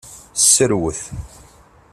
[0.53, 0.99] Serwet.